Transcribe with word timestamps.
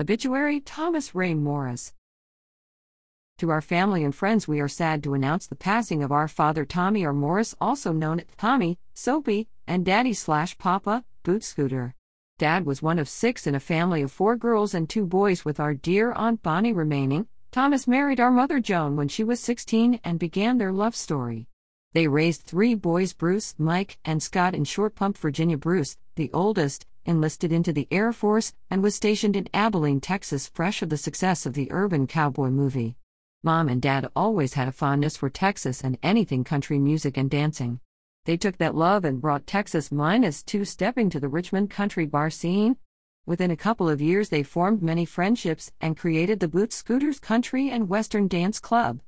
Obituary 0.00 0.60
Thomas 0.60 1.12
Ray 1.12 1.34
Morris. 1.34 1.92
To 3.38 3.50
our 3.50 3.60
family 3.60 4.04
and 4.04 4.14
friends, 4.14 4.46
we 4.46 4.60
are 4.60 4.68
sad 4.68 5.02
to 5.02 5.14
announce 5.14 5.48
the 5.48 5.56
passing 5.56 6.04
of 6.04 6.12
our 6.12 6.28
father 6.28 6.64
Tommy 6.64 7.04
R. 7.04 7.12
Morris, 7.12 7.56
also 7.60 7.92
known 7.92 8.20
as 8.20 8.26
Tommy, 8.36 8.78
Soapy, 8.94 9.48
and 9.66 9.84
Daddy 9.84 10.12
slash 10.12 10.56
Papa, 10.56 11.04
Boot 11.24 11.42
Scooter. 11.42 11.96
Dad 12.38 12.64
was 12.64 12.80
one 12.80 13.00
of 13.00 13.08
six 13.08 13.44
in 13.44 13.56
a 13.56 13.60
family 13.60 14.02
of 14.02 14.12
four 14.12 14.36
girls 14.36 14.72
and 14.72 14.88
two 14.88 15.04
boys, 15.04 15.44
with 15.44 15.58
our 15.58 15.74
dear 15.74 16.12
Aunt 16.12 16.44
Bonnie 16.44 16.72
remaining. 16.72 17.26
Thomas 17.50 17.88
married 17.88 18.20
our 18.20 18.30
mother 18.30 18.60
Joan 18.60 18.94
when 18.94 19.08
she 19.08 19.24
was 19.24 19.40
16 19.40 19.98
and 20.04 20.20
began 20.20 20.58
their 20.58 20.72
love 20.72 20.94
story. 20.94 21.48
They 21.92 22.06
raised 22.06 22.42
three 22.42 22.76
boys 22.76 23.14
Bruce, 23.14 23.56
Mike, 23.58 23.98
and 24.04 24.22
Scott 24.22 24.54
in 24.54 24.62
Short 24.62 24.94
Pump, 24.94 25.18
Virginia. 25.18 25.56
Bruce, 25.56 25.96
the 26.14 26.30
oldest, 26.32 26.86
enlisted 27.08 27.50
into 27.50 27.72
the 27.72 27.88
Air 27.90 28.12
Force 28.12 28.52
and 28.70 28.82
was 28.82 28.94
stationed 28.94 29.34
in 29.34 29.48
Abilene, 29.54 30.00
Texas, 30.00 30.46
fresh 30.46 30.82
of 30.82 30.90
the 30.90 30.96
success 30.96 31.46
of 31.46 31.54
the 31.54 31.72
urban 31.72 32.06
cowboy 32.06 32.50
movie. 32.50 32.96
Mom 33.42 33.68
and 33.68 33.80
Dad 33.80 34.10
always 34.14 34.54
had 34.54 34.68
a 34.68 34.72
fondness 34.72 35.16
for 35.16 35.30
Texas 35.30 35.82
and 35.82 35.98
anything 36.02 36.44
country 36.44 36.78
music 36.78 37.16
and 37.16 37.30
dancing. 37.30 37.80
They 38.26 38.36
took 38.36 38.58
that 38.58 38.74
love 38.74 39.04
and 39.04 39.22
brought 39.22 39.46
Texas 39.46 39.90
minus 39.90 40.42
two 40.42 40.66
stepping 40.66 41.08
to 41.10 41.18
the 41.18 41.28
Richmond 41.28 41.70
country 41.70 42.04
bar 42.04 42.28
scene. 42.28 42.76
Within 43.24 43.50
a 43.50 43.56
couple 43.56 43.88
of 43.88 44.02
years, 44.02 44.28
they 44.28 44.42
formed 44.42 44.82
many 44.82 45.04
friendships 45.04 45.72
and 45.80 45.96
created 45.96 46.40
the 46.40 46.48
Boot 46.48 46.72
Scooters 46.72 47.20
Country 47.20 47.70
and 47.70 47.88
Western 47.88 48.28
Dance 48.28 48.60
Club. 48.60 49.00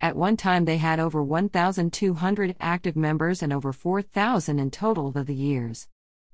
At 0.00 0.14
one 0.14 0.36
time, 0.36 0.66
they 0.66 0.76
had 0.76 1.00
over 1.00 1.22
1,200 1.22 2.56
active 2.60 2.96
members 2.96 3.42
and 3.42 3.50
over 3.50 3.72
4,000 3.72 4.58
in 4.58 4.70
total 4.70 5.06
over 5.06 5.24
the 5.24 5.34
years. 5.34 5.88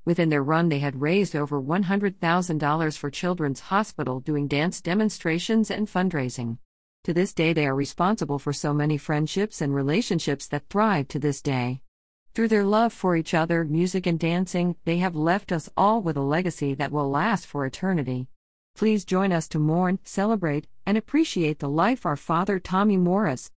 Within 0.05 0.31
their 0.31 0.43
run, 0.43 0.69
they 0.69 0.81
had 0.81 1.01
raised 1.01 1.37
over 1.37 1.63
$100,000 1.63 2.99
for 2.99 3.11
Children's 3.11 3.61
Hospital 3.61 4.19
doing 4.21 4.49
dance 4.49 4.81
demonstrations 4.81 5.71
and 5.71 5.87
fundraising. 5.87 6.59
To 7.05 7.15
this 7.15 7.33
day, 7.33 7.53
they 7.53 7.67
are 7.67 7.75
responsible 7.75 8.39
for 8.39 8.53
so 8.53 8.73
many 8.73 8.97
friendships 8.97 9.61
and 9.61 9.75
relationships 9.75 10.49
that 10.49 10.69
thrive 10.69 11.09
to 11.09 11.19
this 11.19 11.41
day. 11.41 11.83
Through 12.35 12.49
their 12.49 12.65
love 12.65 12.93
for 12.93 13.17
each 13.17 13.35
other, 13.35 13.65
music, 13.65 14.07
and 14.07 14.19
dancing, 14.19 14.77
they 14.85 14.99
have 14.99 15.15
left 15.15 15.53
us 15.53 15.69
all 15.77 16.01
with 16.01 16.17
a 16.17 16.23
legacy 16.23 16.75
that 16.75 16.91
will 16.91 17.11
last 17.11 17.47
for 17.47 17.67
eternity. 17.67 18.29
Please 18.75 19.05
join 19.05 19.33
us 19.33 19.47
to 19.49 19.59
mourn, 19.59 19.99
celebrate, 20.03 20.67
and 20.87 20.97
appreciate 20.97 21.59
the 21.59 21.69
life 21.69 22.07
our 22.07 22.17
father 22.17 22.59
Tommy 22.59 22.97
Morris. 22.97 23.51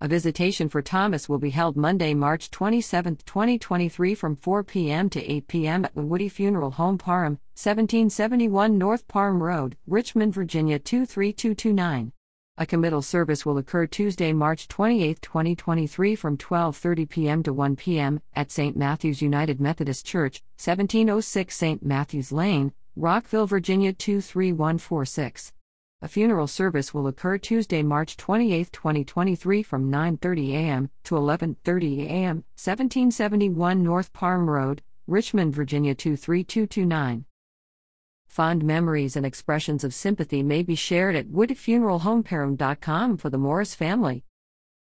A 0.00 0.06
visitation 0.06 0.68
for 0.68 0.80
Thomas 0.80 1.28
will 1.28 1.40
be 1.40 1.50
held 1.50 1.76
Monday, 1.76 2.14
March 2.14 2.52
27, 2.52 3.16
2023 3.26 4.14
from 4.14 4.36
4 4.36 4.62
p.m. 4.62 5.10
to 5.10 5.20
8 5.32 5.48
p.m. 5.48 5.84
at 5.84 5.92
the 5.96 6.02
Woody 6.02 6.28
Funeral 6.28 6.70
Home 6.70 6.98
Parham, 6.98 7.40
1771 7.56 8.78
North 8.78 9.08
Parham 9.08 9.42
Road, 9.42 9.76
Richmond, 9.88 10.32
Virginia 10.32 10.78
23229. 10.78 12.12
A 12.58 12.66
committal 12.66 13.02
service 13.02 13.44
will 13.44 13.58
occur 13.58 13.88
Tuesday, 13.88 14.32
March 14.32 14.68
28, 14.68 15.20
2023 15.20 16.14
from 16.14 16.36
12:30 16.36 17.08
p.m. 17.08 17.42
to 17.42 17.52
1 17.52 17.74
p.m. 17.74 18.20
at 18.36 18.52
St. 18.52 18.76
Matthew's 18.76 19.20
United 19.20 19.60
Methodist 19.60 20.06
Church, 20.06 20.44
1706 20.58 21.56
St. 21.56 21.84
Matthews 21.84 22.30
Lane, 22.30 22.72
Rockville, 22.94 23.48
Virginia 23.48 23.92
23146. 23.92 25.52
A 26.00 26.06
funeral 26.06 26.46
service 26.46 26.94
will 26.94 27.08
occur 27.08 27.38
Tuesday, 27.38 27.82
March 27.82 28.16
28, 28.16 28.70
2023 28.70 29.64
from 29.64 29.90
9:30 29.90 30.52
a.m. 30.52 30.90
to 31.02 31.16
11:30 31.16 32.04
a.m., 32.06 32.44
1771 32.54 33.82
North 33.82 34.12
Parham 34.12 34.48
Road, 34.48 34.82
Richmond, 35.08 35.52
Virginia 35.52 35.96
23229. 35.96 37.24
Fond 38.28 38.64
memories 38.64 39.16
and 39.16 39.26
expressions 39.26 39.82
of 39.82 39.92
sympathy 39.92 40.40
may 40.40 40.62
be 40.62 40.76
shared 40.76 41.16
at 41.16 41.30
woodfuneralhomeparham.com 41.30 43.16
for 43.16 43.28
the 43.28 43.38
Morris 43.38 43.74
family. 43.74 44.24